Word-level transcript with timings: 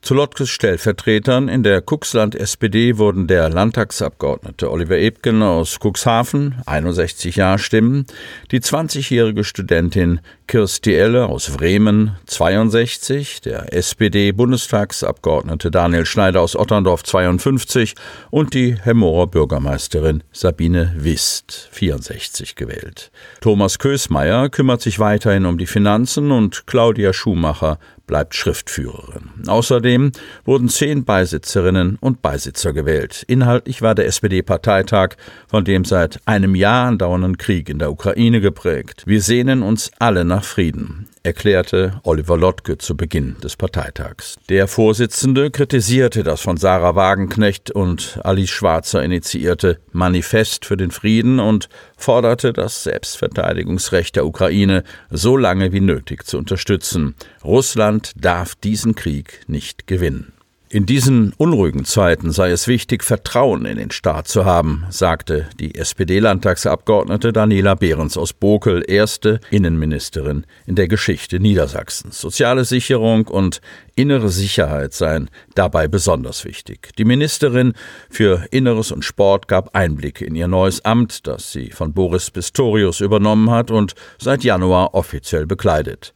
Zu 0.03 0.15
Lotkes 0.15 0.51
Stellvertretern 0.51 1.49
in 1.49 1.63
der 1.63 1.81
Cuxland 1.81 2.35
SPD 2.35 2.99
wurden 2.99 3.29
der 3.29 3.49
Landtagsabgeordnete 3.49 4.69
Oliver 4.69 4.99
Ebgen 4.99 5.45
aus 5.45 5.79
Cuxhaven, 5.79 6.57
61 6.67 7.37
Jahre 7.37 7.61
Stimmen, 7.61 8.07
die 8.51 8.59
20-jährige 8.59 9.45
Studentin 9.45 10.19
Kirsti 10.49 10.93
Elle 10.93 11.27
aus 11.27 11.51
Bremen, 11.51 12.17
62, 12.27 13.43
der 13.43 13.73
SPD-Bundestagsabgeordnete 13.73 15.71
Daniel 15.71 16.05
Schneider 16.05 16.41
aus 16.41 16.57
Otterndorf, 16.57 17.05
52 17.05 17.95
und 18.31 18.55
die 18.55 18.75
Hemmorer 18.75 19.29
Bürgermeisterin 19.29 20.25
Sabine 20.33 20.97
Wist, 20.97 21.69
64 21.71 22.57
gewählt. 22.57 23.13
Thomas 23.41 23.79
Kösmeier 23.79 24.49
kümmert 24.49 24.83
sich 24.83 24.99
weiterhin 24.99 25.47
um 25.47 25.59
die 25.59 25.67
Finanzen 25.67 26.33
und 26.33 26.67
Claudia 26.67 27.13
Schumacher 27.13 27.79
bleibt 28.07 28.35
Schriftführerin. 28.35 29.31
Außerdem 29.47 30.13
wurden 30.45 30.69
zehn 30.69 31.05
Beisitzerinnen 31.05 31.99
und 32.01 32.23
Beisitzer 32.23 32.73
gewählt. 32.73 33.25
Inhaltlich 33.27 33.83
war 33.83 33.95
der 33.95 34.07
SPD-Parteitag 34.07 35.17
von 35.49 35.65
dem 35.65 35.85
seit 35.85 36.21
einem 36.27 36.55
Jahr 36.55 36.87
andauernden 36.87 37.39
Krieg 37.39 37.69
in 37.69 37.79
der 37.79 37.91
Ukraine 37.91 38.41
geprägt. 38.41 39.03
Wir 39.07 39.23
sehnen 39.23 39.63
uns 39.63 39.91
alle 39.99 40.25
nach 40.25 40.45
Frieden 40.45 41.09
erklärte 41.23 42.01
Oliver 42.03 42.37
Lottke 42.37 42.79
zu 42.79 42.97
Beginn 42.97 43.37
des 43.43 43.57
Parteitags. 43.57 44.37
Der 44.49 44.67
Vorsitzende 44.67 45.51
kritisierte 45.51 46.23
das 46.23 46.41
von 46.41 46.57
Sarah 46.57 46.97
Wagenknecht 46.97 47.71
und 47.71 48.19
Alice 48.25 48.51
Schwarzer 48.51 49.03
initiierte 49.03 49.79
Manifest 49.93 50.65
für 50.65 50.77
den 50.77 50.91
Frieden 50.91 51.39
und 51.39 51.69
forderte 51.97 52.53
das 52.53 52.83
Selbstverteidigungsrecht 52.83 54.17
der 54.17 54.27
Ukraine 54.27 54.83
so 55.11 55.37
lange 55.37 55.73
wie 55.73 55.81
nötig 55.81 56.27
zu 56.27 56.39
unterstützen. 56.39 57.15
Russland 57.45 57.92
darf 58.17 58.55
diesen 58.55 58.95
Krieg 58.95 59.41
nicht 59.47 59.87
gewinnen. 59.87 60.33
In 60.73 60.87
diesen 60.87 61.35
unruhigen 61.37 61.85
Zeiten 61.85 62.33
sei 62.33 62.51
es 62.51 62.67
wichtig, 62.67 63.05
Vertrauen 63.05 63.67
in 63.67 63.77
den 63.77 63.91
Staat 63.91 64.27
zu 64.27 64.47
haben, 64.47 64.87
sagte 64.89 65.51
die 65.61 65.75
SPD-Landtagsabgeordnete 65.75 67.31
Daniela 67.35 67.75
Behrens 67.75 68.17
aus 68.17 68.33
Bokel, 68.33 68.83
erste 68.89 69.39
Innenministerin 69.51 70.47
in 70.65 70.75
der 70.75 70.89
Geschichte 70.89 71.41
Niedersachsens. 71.41 72.19
Soziale 72.19 72.65
Sicherung 72.65 73.29
und 73.29 73.61
innere 73.97 74.31
Sicherheit 74.31 74.95
seien 74.95 75.29
dabei 75.55 75.89
besonders 75.89 76.47
wichtig. 76.47 76.97
Die 76.97 77.05
Ministerin 77.05 77.75
für 78.09 78.47
Inneres 78.51 78.93
und 78.93 79.05
Sport 79.05 79.49
gab 79.49 79.77
Einblicke 79.77 80.25
in 80.25 80.35
ihr 80.35 80.49
neues 80.49 80.83
Amt, 80.87 81.27
das 81.27 81.53
sie 81.53 81.69
von 81.69 81.93
Boris 81.93 82.31
Pistorius 82.31 83.03
übernommen 83.03 83.51
hat 83.51 83.71
und 83.71 83.95
seit 84.19 84.43
Januar 84.43 84.95
offiziell 84.95 85.45
bekleidet. 85.45 86.15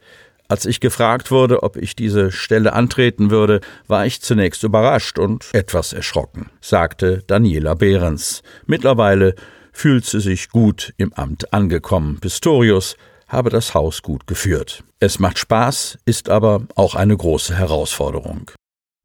Als 0.48 0.64
ich 0.64 0.80
gefragt 0.80 1.30
wurde, 1.30 1.62
ob 1.62 1.76
ich 1.76 1.96
diese 1.96 2.30
Stelle 2.30 2.72
antreten 2.72 3.30
würde, 3.30 3.60
war 3.88 4.06
ich 4.06 4.22
zunächst 4.22 4.62
überrascht 4.62 5.18
und 5.18 5.46
etwas 5.52 5.92
erschrocken, 5.92 6.50
sagte 6.60 7.24
Daniela 7.26 7.74
Behrens. 7.74 8.42
Mittlerweile 8.66 9.34
fühlt 9.72 10.04
sie 10.04 10.20
sich 10.20 10.48
gut 10.48 10.94
im 10.96 11.12
Amt 11.14 11.52
angekommen. 11.52 12.18
Pistorius 12.20 12.96
habe 13.26 13.50
das 13.50 13.74
Haus 13.74 14.02
gut 14.02 14.26
geführt. 14.26 14.84
Es 15.00 15.18
macht 15.18 15.38
Spaß, 15.38 15.98
ist 16.04 16.28
aber 16.30 16.62
auch 16.76 16.94
eine 16.94 17.16
große 17.16 17.54
Herausforderung. 17.54 18.50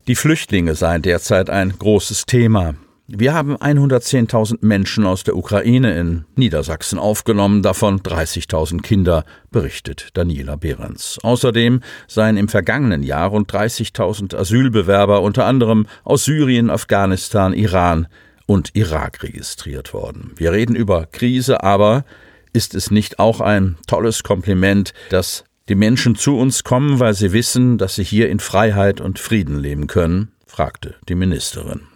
Die 0.08 0.16
Flüchtlinge 0.16 0.76
seien 0.76 1.02
derzeit 1.02 1.50
ein 1.50 1.78
großes 1.78 2.26
Thema. 2.26 2.76
Wir 3.14 3.34
haben 3.34 3.58
110.000 3.58 4.60
Menschen 4.62 5.06
aus 5.06 5.26
der 5.26 5.36
Ukraine 5.36 6.00
in 6.00 6.24
Niedersachsen 6.38 6.98
aufgenommen, 6.98 7.62
davon 7.62 8.00
30.000 8.00 8.82
Kinder, 8.82 9.26
berichtet 9.52 10.12
Daniela 10.14 10.56
Behrens. 10.56 11.20
Außerdem 11.22 11.82
seien 12.08 12.38
im 12.38 12.48
vergangenen 12.48 13.04
Jahr 13.04 13.28
rund 13.28 13.52
30.000 13.52 14.34
Asylbewerber 14.34 15.22
unter 15.24 15.46
anderem 15.46 15.88
aus 16.06 16.24
Syrien, 16.24 16.70
Afghanistan, 16.70 17.52
Iran 17.52 18.08
und 18.46 18.76
Irak 18.76 19.24
registriert 19.24 19.94
worden. 19.94 20.32
Wir 20.38 20.54
reden 20.54 20.78
über 20.78 21.06
Krise, 21.06 21.64
aber 21.64 22.06
ist 22.54 22.76
es 22.76 22.92
nicht 22.92 23.20
auch 23.20 23.42
ein 23.42 23.76
tolles 23.88 24.24
Kompliment, 24.24 24.94
dass 25.10 25.44
die 25.68 25.76
Menschen 25.76 26.16
zu 26.16 26.38
uns 26.38 26.64
kommen, 26.64 27.02
weil 27.02 27.14
sie 27.14 27.34
wissen, 27.34 27.78
dass 27.78 27.96
sie 27.96 28.06
hier 28.06 28.30
in 28.30 28.40
Freiheit 28.40 29.02
und 29.02 29.20
Frieden 29.20 29.60
leben 29.60 29.88
können? 29.88 30.32
fragte 30.48 30.96
die 31.10 31.16
Ministerin. 31.16 31.91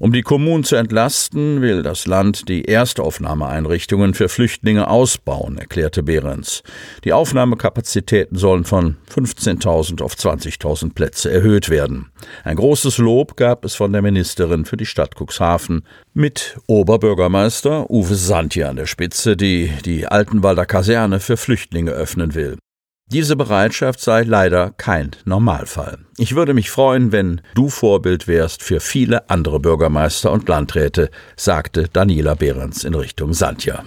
Um 0.00 0.14
die 0.14 0.22
Kommunen 0.22 0.64
zu 0.64 0.76
entlasten, 0.76 1.60
will 1.60 1.82
das 1.82 2.06
Land 2.06 2.48
die 2.48 2.64
Erstaufnahmeeinrichtungen 2.64 4.14
für 4.14 4.30
Flüchtlinge 4.30 4.88
ausbauen, 4.88 5.58
erklärte 5.58 6.02
Behrens. 6.02 6.62
Die 7.04 7.12
Aufnahmekapazitäten 7.12 8.38
sollen 8.38 8.64
von 8.64 8.96
15.000 9.14 10.02
auf 10.02 10.14
20.000 10.14 10.94
Plätze 10.94 11.30
erhöht 11.30 11.68
werden. 11.68 12.10
Ein 12.44 12.56
großes 12.56 12.96
Lob 12.96 13.36
gab 13.36 13.66
es 13.66 13.74
von 13.74 13.92
der 13.92 14.00
Ministerin 14.00 14.64
für 14.64 14.78
die 14.78 14.86
Stadt 14.86 15.16
Cuxhaven 15.20 15.82
mit 16.14 16.56
Oberbürgermeister 16.66 17.90
Uwe 17.90 18.14
Santi 18.14 18.64
an 18.64 18.76
der 18.76 18.86
Spitze, 18.86 19.36
die 19.36 19.70
die 19.84 20.06
Altenwalder 20.06 20.64
Kaserne 20.64 21.20
für 21.20 21.36
Flüchtlinge 21.36 21.90
öffnen 21.90 22.34
will. 22.34 22.56
Diese 23.12 23.34
Bereitschaft 23.34 24.00
sei 24.00 24.22
leider 24.22 24.70
kein 24.76 25.10
Normalfall. 25.24 25.98
Ich 26.16 26.36
würde 26.36 26.54
mich 26.54 26.70
freuen, 26.70 27.10
wenn 27.10 27.40
du 27.54 27.68
Vorbild 27.68 28.28
wärst 28.28 28.62
für 28.62 28.78
viele 28.78 29.28
andere 29.28 29.58
Bürgermeister 29.58 30.30
und 30.30 30.48
Landräte, 30.48 31.10
sagte 31.36 31.88
Daniela 31.92 32.34
Behrens 32.34 32.84
in 32.84 32.94
Richtung 32.94 33.32
Sandja. 33.32 33.84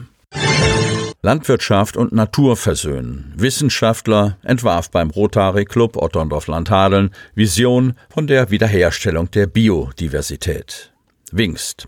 Landwirtschaft 1.22 1.96
und 1.96 2.12
Natur 2.12 2.58
versöhnen. 2.58 3.32
Wissenschaftler 3.38 4.38
entwarf 4.44 4.92
beim 4.92 5.10
Rotary 5.10 5.64
Club 5.64 5.96
Otterndorf-Landhadeln 5.96 7.12
Vision 7.34 7.94
von 8.10 8.28
der 8.28 8.52
Wiederherstellung 8.52 9.32
der 9.32 9.48
Biodiversität. 9.48 10.92
Wingst. 11.32 11.88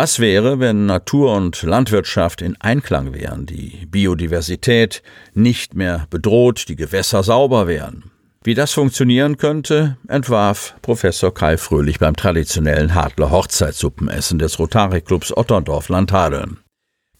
Was 0.00 0.20
wäre, 0.20 0.60
wenn 0.60 0.86
Natur 0.86 1.34
und 1.34 1.60
Landwirtschaft 1.64 2.40
in 2.40 2.54
Einklang 2.60 3.14
wären, 3.14 3.46
die 3.46 3.84
Biodiversität 3.90 5.02
nicht 5.34 5.74
mehr 5.74 6.06
bedroht, 6.08 6.68
die 6.68 6.76
Gewässer 6.76 7.24
sauber 7.24 7.66
wären? 7.66 8.04
Wie 8.44 8.54
das 8.54 8.72
funktionieren 8.72 9.38
könnte, 9.38 9.96
entwarf 10.06 10.76
Professor 10.82 11.34
Kai 11.34 11.56
Fröhlich 11.56 11.98
beim 11.98 12.14
traditionellen 12.14 12.94
Hadler 12.94 13.32
Hochzeitssuppenessen 13.32 14.38
des 14.38 14.60
Rotary 14.60 15.00
Clubs 15.00 15.36
Otterndorf-Landhadeln. 15.36 16.58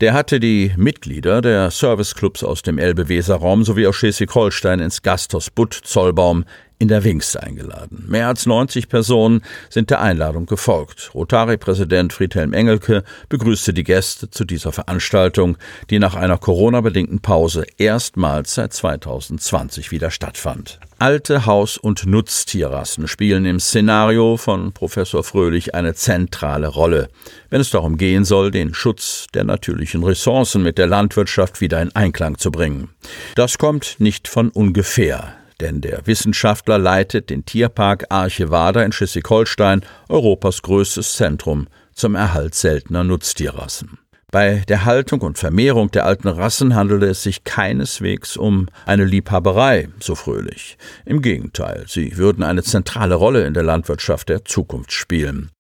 Der 0.00 0.14
hatte 0.14 0.38
die 0.38 0.72
Mitglieder 0.76 1.42
der 1.42 1.72
Serviceclubs 1.72 2.44
aus 2.44 2.62
dem 2.62 2.78
Elbe-Weser-Raum 2.78 3.64
sowie 3.64 3.88
aus 3.88 3.96
Schleswig-Holstein 3.96 4.78
ins 4.78 5.02
Gasthaus 5.02 5.50
Butt 5.50 5.74
Zollbaum 5.74 6.44
in 6.78 6.88
der 6.88 7.02
Wingst 7.04 7.38
eingeladen. 7.38 8.04
Mehr 8.06 8.28
als 8.28 8.46
90 8.46 8.88
Personen 8.88 9.42
sind 9.68 9.90
der 9.90 10.00
Einladung 10.00 10.46
gefolgt. 10.46 11.10
Rotary-Präsident 11.14 12.12
Friedhelm 12.12 12.52
Engelke 12.52 13.02
begrüßte 13.28 13.74
die 13.74 13.84
Gäste 13.84 14.30
zu 14.30 14.44
dieser 14.44 14.72
Veranstaltung, 14.72 15.56
die 15.90 15.98
nach 15.98 16.14
einer 16.14 16.38
Corona-bedingten 16.38 17.20
Pause 17.20 17.64
erstmals 17.78 18.54
seit 18.54 18.72
2020 18.72 19.90
wieder 19.90 20.10
stattfand. 20.10 20.78
Alte 21.00 21.46
Haus- 21.46 21.78
und 21.78 22.06
Nutztierrassen 22.06 23.06
spielen 23.06 23.44
im 23.44 23.60
Szenario 23.60 24.36
von 24.36 24.72
Professor 24.72 25.22
Fröhlich 25.22 25.74
eine 25.74 25.94
zentrale 25.94 26.68
Rolle, 26.68 27.08
wenn 27.50 27.60
es 27.60 27.70
darum 27.70 27.98
gehen 27.98 28.24
soll, 28.24 28.50
den 28.50 28.74
Schutz 28.74 29.26
der 29.32 29.44
natürlichen 29.44 30.02
Ressourcen 30.02 30.62
mit 30.62 30.76
der 30.76 30.88
Landwirtschaft 30.88 31.60
wieder 31.60 31.80
in 31.80 31.94
Einklang 31.94 32.38
zu 32.38 32.50
bringen. 32.50 32.90
Das 33.36 33.58
kommt 33.58 33.96
nicht 33.98 34.26
von 34.26 34.48
ungefähr 34.48 35.37
denn 35.60 35.80
der 35.80 36.06
Wissenschaftler 36.06 36.78
leitet 36.78 37.30
den 37.30 37.44
Tierpark 37.44 38.06
Archevada 38.08 38.82
in 38.82 38.92
Schleswig-Holstein, 38.92 39.82
Europas 40.08 40.62
größtes 40.62 41.14
Zentrum 41.14 41.68
zum 41.92 42.14
Erhalt 42.14 42.54
seltener 42.54 43.04
Nutztierrassen. 43.04 43.98
Bei 44.30 44.62
der 44.68 44.84
Haltung 44.84 45.22
und 45.22 45.38
Vermehrung 45.38 45.90
der 45.90 46.04
alten 46.04 46.28
Rassen 46.28 46.74
handelte 46.74 47.06
es 47.06 47.22
sich 47.22 47.44
keineswegs 47.44 48.36
um 48.36 48.68
eine 48.84 49.06
Liebhaberei, 49.06 49.88
so 50.00 50.14
fröhlich. 50.14 50.76
Im 51.06 51.22
Gegenteil, 51.22 51.86
sie 51.88 52.18
würden 52.18 52.44
eine 52.44 52.62
zentrale 52.62 53.14
Rolle 53.14 53.46
in 53.46 53.54
der 53.54 53.62
Landwirtschaft 53.62 54.28
der 54.28 54.44
Zukunft 54.44 54.92
spielen. 54.92 55.50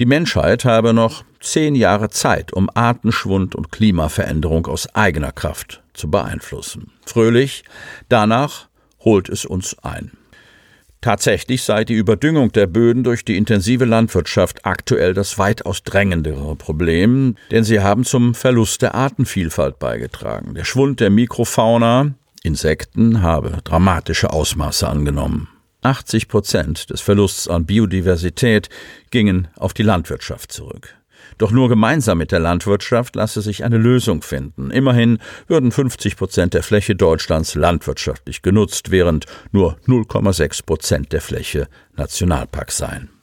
Die 0.00 0.06
Menschheit 0.06 0.64
habe 0.64 0.94
noch 0.94 1.24
zehn 1.40 1.74
Jahre 1.74 2.08
Zeit, 2.08 2.54
um 2.54 2.70
Artenschwund 2.72 3.54
und 3.54 3.70
Klimaveränderung 3.70 4.66
aus 4.66 4.94
eigener 4.94 5.32
Kraft 5.32 5.82
zu 5.92 6.10
beeinflussen. 6.10 6.92
Fröhlich, 7.04 7.64
danach 8.08 8.68
holt 9.06 9.30
es 9.30 9.46
uns 9.46 9.78
ein. 9.78 10.10
Tatsächlich 11.00 11.62
sei 11.62 11.84
die 11.84 11.94
Überdüngung 11.94 12.50
der 12.50 12.66
Böden 12.66 13.04
durch 13.04 13.24
die 13.24 13.36
intensive 13.36 13.84
Landwirtschaft 13.84 14.66
aktuell 14.66 15.14
das 15.14 15.38
weitaus 15.38 15.84
drängendere 15.84 16.56
Problem, 16.56 17.36
denn 17.52 17.62
sie 17.64 17.80
haben 17.80 18.04
zum 18.04 18.34
Verlust 18.34 18.82
der 18.82 18.94
Artenvielfalt 18.94 19.78
beigetragen. 19.78 20.54
Der 20.54 20.64
Schwund 20.64 20.98
der 20.98 21.10
Mikrofauna, 21.10 22.14
Insekten, 22.42 23.22
habe 23.22 23.58
dramatische 23.62 24.30
Ausmaße 24.30 24.88
angenommen. 24.88 25.48
80 25.82 26.26
Prozent 26.26 26.90
des 26.90 27.00
Verlusts 27.00 27.46
an 27.46 27.66
Biodiversität 27.66 28.68
gingen 29.10 29.46
auf 29.56 29.72
die 29.72 29.84
Landwirtschaft 29.84 30.50
zurück. 30.50 30.96
Doch 31.38 31.50
nur 31.50 31.68
gemeinsam 31.68 32.18
mit 32.18 32.32
der 32.32 32.40
Landwirtschaft 32.40 33.16
lasse 33.16 33.42
sich 33.42 33.64
eine 33.64 33.78
Lösung 33.78 34.22
finden. 34.22 34.70
Immerhin 34.70 35.18
würden 35.46 35.72
50 35.72 36.16
Prozent 36.16 36.54
der 36.54 36.62
Fläche 36.62 36.94
Deutschlands 36.94 37.54
landwirtschaftlich 37.54 38.42
genutzt, 38.42 38.90
während 38.90 39.26
nur 39.52 39.76
0,6 39.86 40.64
Prozent 40.64 41.12
der 41.12 41.20
Fläche 41.20 41.68
Nationalpark 41.96 42.72
seien. 42.72 43.15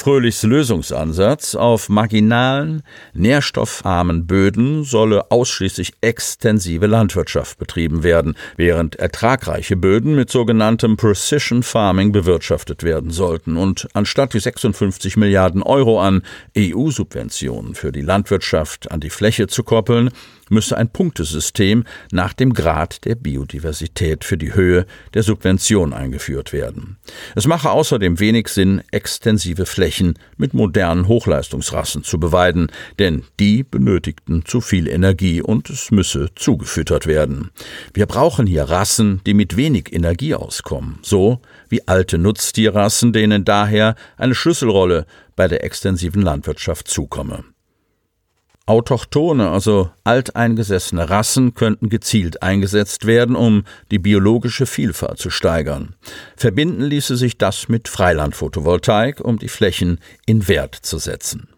Fröhlichs 0.00 0.44
Lösungsansatz 0.44 1.54
auf 1.54 1.90
marginalen, 1.90 2.82
nährstoffarmen 3.12 4.26
Böden 4.26 4.82
solle 4.82 5.30
ausschließlich 5.30 5.92
extensive 6.00 6.86
Landwirtschaft 6.86 7.58
betrieben 7.58 8.02
werden, 8.02 8.34
während 8.56 8.96
ertragreiche 8.96 9.76
Böden 9.76 10.14
mit 10.14 10.30
sogenanntem 10.30 10.96
Precision 10.96 11.62
Farming 11.62 12.12
bewirtschaftet 12.12 12.82
werden 12.82 13.10
sollten 13.10 13.58
und 13.58 13.88
anstatt 13.92 14.32
die 14.32 14.40
56 14.40 15.18
Milliarden 15.18 15.62
Euro 15.62 16.00
an 16.00 16.22
EU-Subventionen 16.56 17.74
für 17.74 17.92
die 17.92 18.00
Landwirtschaft 18.00 18.90
an 18.90 19.00
die 19.00 19.10
Fläche 19.10 19.48
zu 19.48 19.64
koppeln, 19.64 20.08
müsse 20.50 20.76
ein 20.76 20.90
Punktesystem 20.90 21.84
nach 22.10 22.32
dem 22.32 22.52
Grad 22.52 23.04
der 23.04 23.14
Biodiversität 23.14 24.24
für 24.24 24.36
die 24.36 24.54
Höhe 24.54 24.86
der 25.14 25.22
Subvention 25.22 25.92
eingeführt 25.92 26.52
werden. 26.52 26.98
Es 27.34 27.46
mache 27.46 27.70
außerdem 27.70 28.18
wenig 28.20 28.48
Sinn, 28.48 28.82
extensive 28.90 29.64
Flächen 29.90 30.14
mit 30.36 30.54
modernen 30.54 31.08
Hochleistungsrassen 31.08 32.04
zu 32.04 32.20
beweiden, 32.20 32.68
denn 33.00 33.24
die 33.40 33.64
benötigten 33.64 34.44
zu 34.44 34.60
viel 34.60 34.86
Energie 34.86 35.42
und 35.42 35.68
es 35.68 35.90
müsse 35.90 36.28
zugefüttert 36.36 37.08
werden. 37.08 37.50
Wir 37.92 38.06
brauchen 38.06 38.46
hier 38.46 38.64
Rassen, 38.64 39.20
die 39.26 39.34
mit 39.34 39.56
wenig 39.56 39.92
Energie 39.92 40.36
auskommen, 40.36 41.00
so 41.02 41.40
wie 41.68 41.88
alte 41.88 42.18
Nutztierrassen, 42.18 43.12
denen 43.12 43.44
daher 43.44 43.96
eine 44.16 44.36
Schlüsselrolle 44.36 45.06
bei 45.34 45.48
der 45.48 45.64
extensiven 45.64 46.22
Landwirtschaft 46.22 46.86
zukomme. 46.86 47.42
Autochtone, 48.70 49.50
also 49.50 49.90
alteingesessene 50.04 51.10
Rassen, 51.10 51.54
könnten 51.54 51.88
gezielt 51.88 52.40
eingesetzt 52.40 53.04
werden, 53.04 53.34
um 53.34 53.64
die 53.90 53.98
biologische 53.98 54.64
Vielfalt 54.64 55.18
zu 55.18 55.28
steigern. 55.28 55.96
Verbinden 56.36 56.82
ließe 56.82 57.16
sich 57.16 57.36
das 57.36 57.68
mit 57.68 57.88
Freilandphotovoltaik, 57.88 59.20
um 59.20 59.40
die 59.40 59.48
Flächen 59.48 59.98
in 60.24 60.46
Wert 60.46 60.76
zu 60.76 60.98
setzen. 60.98 61.48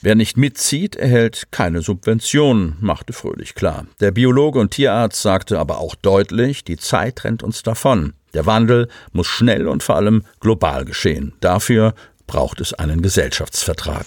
Wer 0.00 0.16
nicht 0.16 0.36
mitzieht, 0.36 0.96
erhält 0.96 1.52
keine 1.52 1.80
Subventionen, 1.80 2.76
machte 2.80 3.12
Fröhlich 3.12 3.54
klar. 3.54 3.86
Der 4.00 4.10
Biologe 4.10 4.58
und 4.58 4.72
Tierarzt 4.72 5.22
sagte 5.22 5.60
aber 5.60 5.78
auch 5.78 5.94
deutlich, 5.94 6.64
die 6.64 6.76
Zeit 6.76 7.22
rennt 7.22 7.44
uns 7.44 7.62
davon. 7.62 8.14
Der 8.34 8.46
Wandel 8.46 8.88
muss 9.12 9.28
schnell 9.28 9.68
und 9.68 9.84
vor 9.84 9.94
allem 9.94 10.24
global 10.40 10.84
geschehen. 10.84 11.34
Dafür 11.40 11.94
braucht 12.26 12.60
es 12.60 12.74
einen 12.74 13.00
Gesellschaftsvertrag. 13.00 14.06